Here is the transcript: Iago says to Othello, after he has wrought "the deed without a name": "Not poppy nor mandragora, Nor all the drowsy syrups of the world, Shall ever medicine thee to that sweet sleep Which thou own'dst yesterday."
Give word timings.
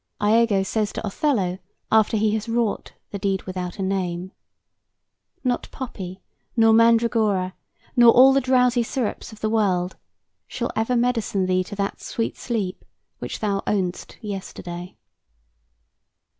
Iago 0.19 0.63
says 0.63 0.91
to 0.93 1.05
Othello, 1.05 1.59
after 1.91 2.17
he 2.17 2.33
has 2.33 2.49
wrought 2.49 2.93
"the 3.11 3.19
deed 3.19 3.43
without 3.43 3.77
a 3.77 3.83
name": 3.83 4.31
"Not 5.43 5.69
poppy 5.69 6.23
nor 6.57 6.73
mandragora, 6.73 7.53
Nor 7.95 8.11
all 8.11 8.33
the 8.33 8.41
drowsy 8.41 8.81
syrups 8.81 9.31
of 9.31 9.41
the 9.41 9.49
world, 9.51 9.97
Shall 10.47 10.71
ever 10.75 10.95
medicine 10.95 11.45
thee 11.45 11.63
to 11.65 11.75
that 11.75 12.01
sweet 12.01 12.35
sleep 12.35 12.83
Which 13.19 13.41
thou 13.41 13.61
own'dst 13.67 14.17
yesterday." 14.21 14.97